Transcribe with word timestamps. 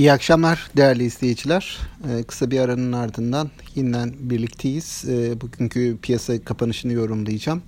İyi 0.00 0.12
akşamlar 0.12 0.70
değerli 0.76 1.04
izleyiciler. 1.04 1.78
Ee, 2.08 2.22
kısa 2.22 2.50
bir 2.50 2.60
aranın 2.60 2.92
ardından 2.92 3.50
yeniden 3.74 4.14
birlikteyiz. 4.18 5.04
Ee, 5.08 5.40
bugünkü 5.40 5.98
piyasa 6.02 6.44
kapanışını 6.44 6.92
yorumlayacağım. 6.92 7.62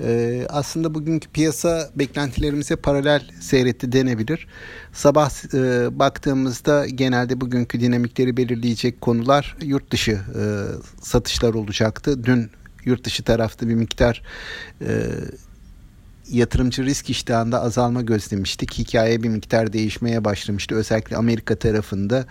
Ee, 0.00 0.46
aslında 0.48 0.94
bugünkü 0.94 1.28
piyasa 1.28 1.90
beklentilerimize 1.94 2.76
paralel 2.76 3.30
seyretti 3.40 3.92
denebilir. 3.92 4.46
Sabah 4.92 5.54
e, 5.54 5.98
baktığımızda 5.98 6.86
genelde 6.86 7.40
bugünkü 7.40 7.80
dinamikleri 7.80 8.36
belirleyecek 8.36 9.00
konular 9.00 9.56
yurt 9.62 9.90
dışı 9.90 10.12
e, 10.12 10.42
satışlar 11.02 11.54
olacaktı. 11.54 12.24
Dün 12.24 12.50
yurt 12.84 13.04
dışı 13.04 13.22
tarafta 13.22 13.68
bir 13.68 13.74
miktar 13.74 14.22
e, 14.80 15.10
yatırımcı 16.30 16.84
risk 16.84 17.10
iştahında 17.10 17.62
azalma 17.62 18.02
gözlemiştik. 18.02 18.78
Hikaye 18.78 19.22
bir 19.22 19.28
miktar 19.28 19.72
değişmeye 19.72 20.24
başlamıştı. 20.24 20.74
Özellikle 20.74 21.16
Amerika 21.16 21.56
tarafında 21.56 22.26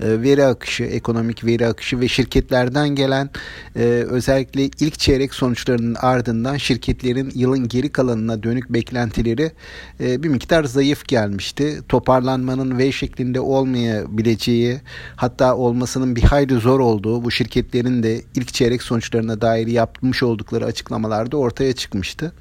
e, 0.00 0.22
veri 0.22 0.44
akışı, 0.44 0.84
ekonomik 0.84 1.44
veri 1.44 1.66
akışı 1.66 2.00
ve 2.00 2.08
şirketlerden 2.08 2.88
gelen 2.88 3.30
e, 3.76 3.80
özellikle 4.10 4.64
ilk 4.64 4.98
çeyrek 4.98 5.34
sonuçlarının 5.34 5.94
ardından 5.94 6.56
şirketlerin 6.56 7.32
yılın 7.34 7.68
geri 7.68 7.92
kalanına 7.92 8.42
dönük 8.42 8.72
beklentileri 8.72 9.52
e, 10.00 10.22
bir 10.22 10.28
miktar 10.28 10.64
zayıf 10.64 11.08
gelmişti. 11.08 11.80
Toparlanmanın 11.88 12.78
V 12.78 12.92
şeklinde 12.92 13.40
olmayabileceği 13.40 14.80
hatta 15.16 15.56
olmasının 15.56 16.16
bir 16.16 16.22
hayli 16.22 16.54
zor 16.54 16.80
olduğu 16.80 17.24
bu 17.24 17.30
şirketlerin 17.30 18.02
de 18.02 18.22
ilk 18.34 18.54
çeyrek 18.54 18.82
sonuçlarına 18.82 19.40
dair 19.40 19.66
yapmış 19.66 20.22
oldukları 20.22 20.64
açıklamalarda 20.64 21.36
ortaya 21.36 21.72
çıkmıştı. 21.72 22.32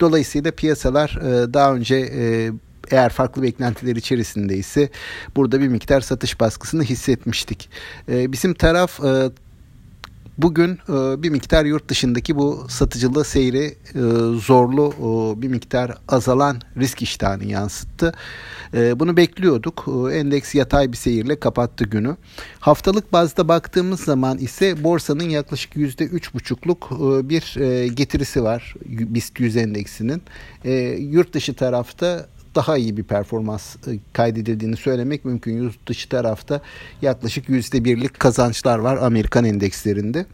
Dolayısıyla 0.00 0.23
Dolayısıyla 0.24 0.50
piyasalar 0.50 1.18
e, 1.22 1.54
daha 1.54 1.74
önce 1.74 1.96
e, 1.96 2.50
eğer 2.90 3.10
farklı 3.10 3.42
beklentiler 3.42 3.96
içerisindeyse 3.96 4.88
burada 5.36 5.60
bir 5.60 5.68
miktar 5.68 6.00
satış 6.00 6.40
baskısını 6.40 6.82
hissetmiştik. 6.82 7.70
E, 8.08 8.32
bizim 8.32 8.54
taraf 8.54 9.00
Bugün 10.38 10.78
bir 11.22 11.30
miktar 11.30 11.64
yurt 11.64 11.88
dışındaki 11.88 12.36
bu 12.36 12.66
satıcılığı 12.68 13.24
seyri 13.24 13.74
zorlu 14.38 14.94
bir 15.42 15.48
miktar 15.48 15.98
azalan 16.08 16.60
risk 16.76 17.02
iştahını 17.02 17.44
yansıttı. 17.44 18.12
bunu 18.72 19.16
bekliyorduk. 19.16 19.84
endeks 20.12 20.54
yatay 20.54 20.92
bir 20.92 20.96
seyirle 20.96 21.40
kapattı 21.40 21.84
günü. 21.84 22.16
Haftalık 22.60 23.12
bazda 23.12 23.48
baktığımız 23.48 24.00
zaman 24.00 24.38
ise 24.38 24.84
borsanın 24.84 25.28
yaklaşık 25.28 25.76
%3,5'luk 25.76 27.28
bir 27.28 27.54
getirisi 27.88 28.42
var 28.42 28.74
BIST 28.84 29.40
100 29.40 29.56
endeksinin. 29.56 30.22
yurt 30.98 31.32
dışı 31.32 31.54
tarafta 31.54 32.26
daha 32.54 32.76
iyi 32.76 32.96
bir 32.96 33.02
performans 33.02 33.76
e, 33.76 33.98
kaydedildiğini 34.12 34.76
söylemek 34.76 35.24
mümkün. 35.24 35.62
Yurt 35.62 35.88
dışı 35.88 36.08
tarafta 36.08 36.60
yaklaşık 37.02 37.48
yüzde 37.48 37.84
birlik 37.84 38.20
kazançlar 38.20 38.78
var 38.78 38.96
Amerikan 38.96 39.44
endekslerinde. 39.44 40.26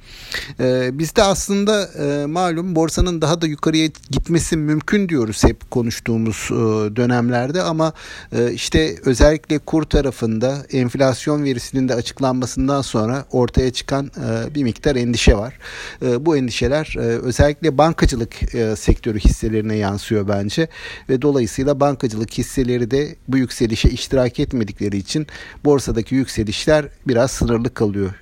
Ee, 0.61 0.99
bizde 0.99 1.23
aslında 1.23 1.85
e, 1.87 2.27
malum 2.27 2.75
borsanın 2.77 3.23
daha 3.23 3.41
da 3.41 3.47
yukarıya 3.47 3.87
gitmesi 4.11 4.57
mümkün 4.57 5.09
diyoruz 5.09 5.45
hep 5.45 5.71
konuştuğumuz 5.71 6.49
e, 6.51 6.55
dönemlerde 6.97 7.62
ama 7.62 7.93
e, 8.33 8.53
işte 8.53 8.95
özellikle 9.05 9.59
kur 9.59 9.83
tarafında 9.83 10.67
enflasyon 10.73 11.45
verisinin 11.45 11.89
de 11.89 11.95
açıklanmasından 11.95 12.83
sonra 12.83 13.25
ortaya 13.31 13.71
çıkan 13.71 14.07
e, 14.07 14.55
bir 14.55 14.62
miktar 14.62 14.97
endişe 14.97 15.37
var. 15.37 15.59
E, 16.03 16.27
bu 16.27 16.37
endişeler 16.37 16.95
e, 16.97 17.01
özellikle 17.01 17.79
bankacılık 17.79 18.55
e, 18.55 18.77
sektörü 18.77 19.19
hisselerine 19.19 19.77
yansıyor 19.77 20.29
bence 20.29 20.69
ve 21.09 21.23
dolayısıyla 21.23 21.81
bankacılık 21.81 22.09
bankacılık 22.11 22.39
hisseleri 22.39 22.91
de 22.91 23.16
bu 23.28 23.39
yükselişe 23.39 23.89
iştirak 23.89 24.41
etmedikleri 24.41 24.97
için 24.97 25.27
borsadaki 25.64 26.14
yükselişler 26.14 26.86
biraz 27.08 27.30
sınırlı 27.30 27.75
kalıyor. 27.75 28.14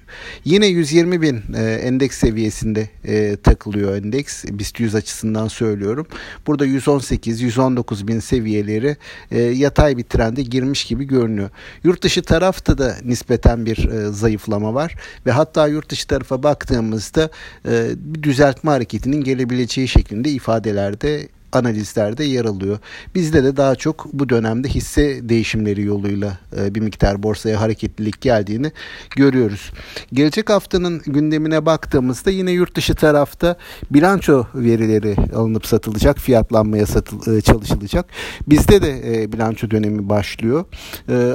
Yine 0.45 0.67
120 0.67 1.23
bin 1.23 1.43
e, 1.57 1.63
endeks 1.63 2.19
seviyesinde 2.19 2.89
e, 3.05 3.37
takılıyor 3.37 3.97
endeks. 3.97 4.45
BIST 4.45 4.81
100 4.81 4.95
açısından 4.95 5.49
söylüyorum. 5.49 6.07
Burada 6.47 6.67
118-119 6.67 8.07
bin 8.07 8.21
seviyeleri 8.21 8.97
e, 9.31 9.41
yatay 9.41 9.97
bir 9.97 10.05
trende 10.05 10.43
girmiş 10.43 10.85
gibi 10.85 11.05
görünüyor. 11.05 11.51
Yurt 11.85 12.03
dışı 12.03 12.23
tarafta 12.23 12.79
da 12.79 12.97
nispeten 13.05 13.67
bir 13.67 13.89
e, 13.89 14.13
zayıflama 14.13 14.75
var 14.75 14.95
ve 15.27 15.31
hatta 15.31 15.67
yurt 15.67 15.89
dışı 15.91 16.07
tarafa 16.07 16.43
baktığımızda 16.43 17.31
e, 17.69 17.91
bir 17.97 18.23
düzeltme 18.23 18.71
hareketinin 18.71 19.25
gelebileceği 19.25 19.89
şeklinde 19.89 20.31
ifadelerde 20.31 21.29
analizlerde 21.53 22.25
yer 22.25 22.45
alıyor. 22.45 22.79
Bizde 23.15 23.45
de 23.45 23.57
daha 23.57 23.75
çok 23.75 24.13
bu 24.13 24.29
dönemde 24.29 24.69
hisse 24.69 25.29
değişimleri 25.29 25.83
yoluyla 25.83 26.39
e, 26.57 26.75
bir 26.75 26.81
miktar 26.81 27.23
borsaya 27.23 27.61
hareketlilik 27.61 28.21
geldiğini 28.21 28.73
görüyoruz. 29.17 29.73
Gelecek 30.13 30.51
haftanın 30.51 31.03
gündemine 31.07 31.67
baktığımızda 31.67 32.31
yine 32.31 32.51
yurt 32.51 32.75
dışı 32.75 32.95
tarafta 32.95 33.57
bilanço 33.91 34.47
verileri 34.55 35.17
alınıp 35.35 35.67
satılacak, 35.67 36.19
fiyatlanmaya 36.19 36.87
satıl, 36.87 37.37
e, 37.37 37.41
çalışılacak. 37.41 38.07
Bizde 38.47 38.83
de 38.83 39.23
e, 39.23 39.33
bilanço 39.33 39.71
dönemi 39.71 40.09
başlıyor. 40.09 40.65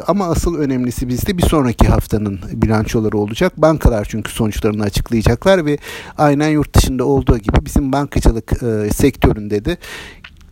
Ama 0.07 0.27
asıl 0.27 0.55
önemlisi 0.55 1.07
bizde 1.07 1.37
bir 1.37 1.43
sonraki 1.43 1.87
haftanın 1.87 2.39
bilançoları 2.53 3.17
olacak. 3.17 3.53
Bankalar 3.57 4.07
çünkü 4.09 4.31
sonuçlarını 4.31 4.83
açıklayacaklar 4.83 5.65
ve 5.65 5.77
aynen 6.17 6.49
yurt 6.49 6.75
dışında 6.75 7.05
olduğu 7.05 7.37
gibi 7.37 7.65
bizim 7.65 7.91
bankacılık 7.91 8.51
sektöründe 8.93 9.65
de 9.65 9.77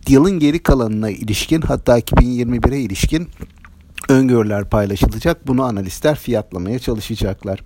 yılın 0.08 0.40
geri 0.40 0.60
kalanına 0.60 1.10
ilişkin 1.10 1.62
hatta 1.62 2.00
2021'e 2.00 2.80
ilişkin 2.80 3.28
öngörüler 4.10 4.70
paylaşılacak. 4.70 5.48
Bunu 5.48 5.64
analistler 5.64 6.16
fiyatlamaya 6.16 6.80
çalışacaklar. 6.80 7.64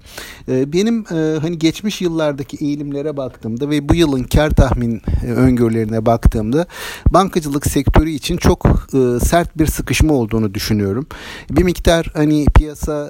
Ee, 0.50 0.74
benim 0.74 1.06
e, 1.12 1.40
hani 1.40 1.59
geçmiş 1.59 2.01
yıllardaki 2.01 2.57
eğilimlere 2.66 3.18
baktığımda 3.18 3.69
ve 3.69 3.90
bu 3.90 3.95
yılın 3.95 4.24
kar 4.24 4.50
tahmin 4.50 5.01
e, 5.25 5.31
öngörülerine 5.31 6.06
baktığımda 6.06 6.66
bankacılık 7.09 7.68
sektörü 7.68 8.09
için 8.09 8.38
çok 8.38 8.68
e, 8.94 9.25
sert 9.25 9.57
bir 9.57 9.68
sıkışma 9.68 10.13
olduğunu 10.13 10.53
düşünüyorum. 10.53 11.07
Bir 11.50 11.63
miktar 11.63 12.12
hani 12.13 12.45
piyasa 12.45 13.09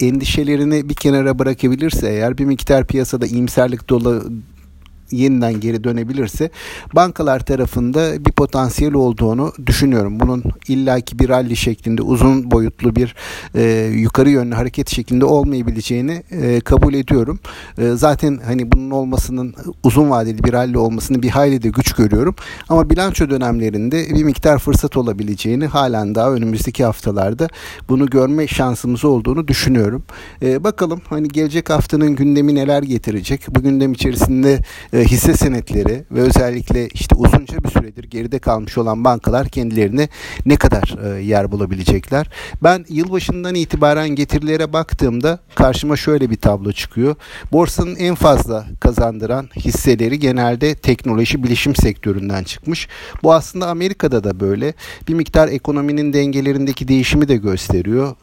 endişelerini 0.00 0.88
bir 0.88 0.94
kenara 0.94 1.38
bırakabilirse 1.38 2.08
eğer 2.08 2.38
bir 2.38 2.44
miktar 2.44 2.86
piyasada 2.86 3.26
iyimserlik 3.26 3.88
dolu 3.88 4.24
yeniden 5.10 5.60
geri 5.60 5.84
dönebilirse 5.84 6.50
bankalar 6.94 7.40
tarafında 7.40 8.24
bir 8.24 8.32
potansiyel 8.32 8.94
olduğunu 8.94 9.52
düşünüyorum. 9.66 10.20
Bunun 10.20 10.42
illaki 10.68 11.18
bir 11.18 11.28
rally 11.28 11.56
şeklinde 11.56 12.02
uzun 12.02 12.50
boyutlu 12.50 12.96
bir 12.96 13.14
e, 13.54 13.90
yukarı 13.94 14.30
yönlü 14.30 14.54
hareket 14.54 14.90
şeklinde 14.90 15.24
olmayabileceğini 15.24 16.22
e, 16.30 16.60
kabul 16.60 16.94
ediyorum. 16.94 17.38
E, 17.78 17.90
zaten 17.94 18.40
hani 18.44 18.72
bunun 18.72 18.90
olmasının 18.90 19.54
uzun 19.82 20.10
vadeli 20.10 20.44
bir 20.44 20.52
rally 20.52 20.78
olmasını 20.78 21.22
bir 21.22 21.30
hayli 21.30 21.62
de 21.62 21.68
güç 21.68 21.92
görüyorum. 21.92 22.34
Ama 22.68 22.90
bilanço 22.90 23.30
dönemlerinde 23.30 24.08
bir 24.08 24.24
miktar 24.24 24.58
fırsat 24.58 24.96
olabileceğini 24.96 25.66
halen 25.66 26.14
daha 26.14 26.32
önümüzdeki 26.32 26.84
haftalarda 26.84 27.48
bunu 27.88 28.06
görme 28.06 28.46
şansımız 28.46 29.04
olduğunu 29.04 29.48
düşünüyorum. 29.48 30.04
E, 30.42 30.64
bakalım 30.64 31.00
hani 31.08 31.28
gelecek 31.28 31.70
haftanın 31.70 32.16
gündemi 32.16 32.54
neler 32.54 32.82
getirecek? 32.82 33.46
Bu 33.48 33.62
gündem 33.62 33.92
içerisinde 33.92 34.60
hisse 34.98 35.34
senetleri 35.34 36.04
ve 36.10 36.20
özellikle 36.20 36.88
işte 36.88 37.14
uzunca 37.14 37.64
bir 37.64 37.68
süredir 37.68 38.04
geride 38.04 38.38
kalmış 38.38 38.78
olan 38.78 39.04
bankalar 39.04 39.48
kendilerine 39.48 40.08
ne 40.46 40.56
kadar 40.56 41.16
e, 41.16 41.22
yer 41.22 41.52
bulabilecekler. 41.52 42.30
Ben 42.62 42.84
yılbaşından 42.88 43.54
itibaren 43.54 44.08
getirilere 44.08 44.72
baktığımda 44.72 45.38
karşıma 45.54 45.96
şöyle 45.96 46.30
bir 46.30 46.36
tablo 46.36 46.72
çıkıyor. 46.72 47.16
Borsanın 47.52 47.96
en 47.96 48.14
fazla 48.14 48.66
kazandıran 48.80 49.48
hisseleri 49.56 50.18
genelde 50.18 50.74
teknoloji 50.74 51.42
bilişim 51.42 51.74
sektöründen 51.76 52.44
çıkmış. 52.44 52.88
Bu 53.22 53.32
aslında 53.32 53.68
Amerika'da 53.68 54.24
da 54.24 54.40
böyle. 54.40 54.74
Bir 55.08 55.14
miktar 55.14 55.48
ekonominin 55.48 56.12
dengelerindeki 56.12 56.88
değişimi 56.88 57.28
de 57.28 57.36
gösteriyor 57.36 58.16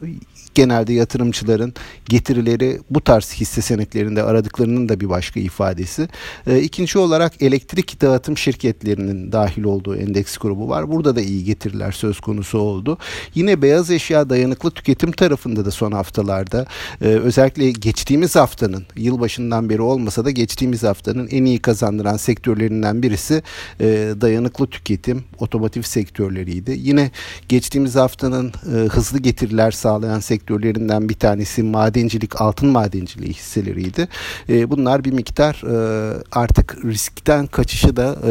genelde 0.54 0.92
yatırımcıların 0.92 1.74
getirileri 2.08 2.78
bu 2.90 3.00
tarz 3.00 3.32
hisse 3.32 3.62
senetlerinde 3.62 4.22
aradıklarının 4.22 4.88
da 4.88 5.00
bir 5.00 5.08
başka 5.08 5.40
ifadesi. 5.40 6.08
E, 6.46 6.61
ikinci 6.62 6.98
olarak 6.98 7.42
elektrik 7.42 8.00
dağıtım 8.00 8.36
şirketlerinin 8.38 9.32
dahil 9.32 9.64
olduğu 9.64 9.96
endeks 9.96 10.36
grubu 10.36 10.68
var. 10.68 10.90
Burada 10.90 11.16
da 11.16 11.20
iyi 11.20 11.44
getiriler 11.44 11.92
söz 11.92 12.20
konusu 12.20 12.58
oldu. 12.58 12.98
Yine 13.34 13.62
beyaz 13.62 13.90
eşya 13.90 14.30
dayanıklı 14.30 14.70
tüketim 14.70 15.12
tarafında 15.12 15.64
da 15.64 15.70
son 15.70 15.92
haftalarda 15.92 16.66
e, 17.00 17.04
özellikle 17.04 17.70
geçtiğimiz 17.70 18.36
haftanın 18.36 18.84
yılbaşından 18.96 19.70
beri 19.70 19.82
olmasa 19.82 20.24
da 20.24 20.30
geçtiğimiz 20.30 20.82
haftanın 20.82 21.28
en 21.28 21.44
iyi 21.44 21.58
kazandıran 21.58 22.16
sektörlerinden 22.16 23.02
birisi 23.02 23.42
e, 23.80 23.86
dayanıklı 24.20 24.66
tüketim, 24.66 25.24
otomotiv 25.38 25.82
sektörleriydi. 25.82 26.74
Yine 26.78 27.10
geçtiğimiz 27.48 27.96
haftanın 27.96 28.48
e, 28.48 28.76
hızlı 28.88 29.18
getiriler 29.18 29.70
sağlayan 29.70 30.20
sektörler 30.20 30.42
sektörlerinden 30.42 31.08
bir 31.08 31.14
tanesi 31.14 31.62
madencilik, 31.62 32.40
altın 32.40 32.68
madenciliği 32.68 33.32
hisseleriydi. 33.32 34.08
E, 34.48 34.70
bunlar 34.70 35.04
bir 35.04 35.12
miktar 35.12 35.62
e, 35.64 36.22
artık 36.52 36.84
riskten 36.84 37.46
kaçışı 37.46 37.96
da 37.96 38.16
e, 38.26 38.30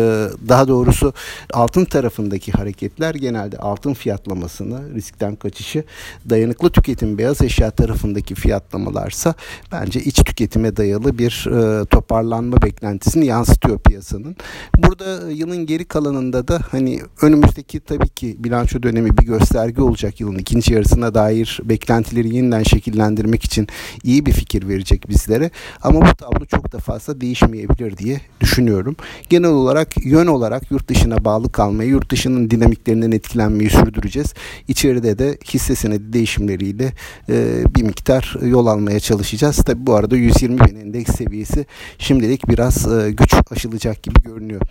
daha 0.50 0.68
doğrusu 0.68 1.13
altın 1.53 1.85
tarafındaki 1.85 2.51
hareketler 2.51 3.15
genelde 3.15 3.57
altın 3.57 3.94
fiyatlamasını 3.94 4.95
riskten 4.95 5.35
kaçışı 5.35 5.83
dayanıklı 6.29 6.69
tüketim 6.69 7.18
beyaz 7.18 7.41
eşya 7.41 7.71
tarafındaki 7.71 8.35
fiyatlamalarsa 8.35 9.33
bence 9.71 10.00
iç 10.00 10.23
tüketime 10.23 10.77
dayalı 10.77 11.18
bir 11.18 11.47
e, 11.47 11.85
toparlanma 11.85 12.62
beklentisini 12.62 13.25
yansıtıyor 13.25 13.79
piyasanın. 13.79 14.35
Burada 14.77 15.31
yılın 15.31 15.65
geri 15.65 15.85
kalanında 15.85 16.47
da 16.47 16.59
hani 16.71 17.01
önümüzdeki 17.21 17.79
tabii 17.79 18.09
ki 18.09 18.35
bilanço 18.39 18.83
dönemi 18.83 19.18
bir 19.18 19.23
gösterge 19.23 19.81
olacak 19.81 20.21
yılın 20.21 20.38
ikinci 20.38 20.73
yarısına 20.73 21.13
dair 21.13 21.59
beklentileri 21.63 22.35
yeniden 22.35 22.63
şekillendirmek 22.63 23.44
için 23.44 23.68
iyi 24.03 24.25
bir 24.25 24.31
fikir 24.31 24.68
verecek 24.68 25.09
bizlere. 25.09 25.51
Ama 25.81 26.01
bu 26.01 26.15
tablo 26.15 26.45
çok 26.45 26.71
da 26.71 26.77
fazla 26.77 27.21
değişmeyebilir 27.21 27.97
diye 28.12 28.22
düşünüyorum. 28.42 28.96
Genel 29.30 29.50
olarak 29.50 30.06
yön 30.06 30.28
olarak 30.28 30.72
yurt 30.72 30.88
dışına 30.88 31.25
bağlı 31.25 31.52
kalmayı, 31.52 31.90
yurt 31.90 32.12
dışının 32.12 32.50
dinamiklerinden 32.50 33.12
etkilenmeyi 33.12 33.69
sürdüreceğiz. 33.69 34.34
İçeride 34.68 35.19
de 35.19 35.38
hisse 35.54 35.75
senedi 35.75 36.13
değişimleriyle 36.13 36.94
e, 37.30 37.63
bir 37.75 37.84
miktar 37.84 38.36
yol 38.42 38.68
almaya 38.68 39.00
çalışacağız. 39.00 39.58
Tabi 39.58 39.88
bu 39.88 39.96
arada 39.96 40.18
120 40.18 40.60
bin 40.60 40.75
endeks 40.75 41.16
seviyesi 41.16 41.66
şimdilik 41.98 42.50
biraz 42.50 42.94
e, 42.94 43.12
güç 43.12 43.34
aşılacak 43.52 44.04
gibi 44.04 44.22
görünüyor. 44.24 44.62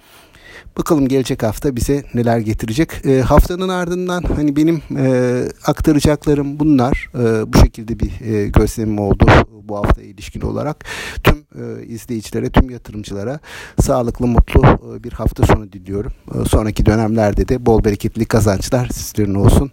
Bakalım 0.78 1.08
gelecek 1.08 1.42
hafta 1.42 1.76
bize 1.76 2.04
neler 2.14 2.38
getirecek. 2.38 3.06
E, 3.06 3.20
haftanın 3.20 3.68
ardından 3.68 4.22
hani 4.22 4.56
benim 4.56 4.82
e, 4.96 5.42
aktaracaklarım 5.66 6.58
bunlar. 6.58 7.08
E, 7.14 7.52
bu 7.52 7.58
şekilde 7.58 8.00
bir 8.00 8.20
e, 8.20 8.48
gözlemim 8.48 8.98
oldu 8.98 9.26
bu 9.70 9.76
hafta 9.76 10.02
ilişkin 10.02 10.40
olarak. 10.40 10.84
Tüm 11.24 11.36
e, 11.36 11.86
izleyicilere, 11.86 12.50
tüm 12.50 12.70
yatırımcılara 12.70 13.40
sağlıklı, 13.80 14.26
mutlu 14.26 14.62
e, 14.66 15.04
bir 15.04 15.12
hafta 15.12 15.46
sonu 15.46 15.72
diliyorum. 15.72 16.12
E, 16.34 16.48
sonraki 16.48 16.86
dönemlerde 16.86 17.48
de 17.48 17.66
bol 17.66 17.84
bereketli 17.84 18.24
kazançlar 18.24 18.88
sizlerin 18.88 19.34
olsun. 19.34 19.70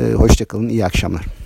E, 0.00 0.12
hoşçakalın, 0.12 0.68
iyi 0.68 0.84
akşamlar. 0.84 1.41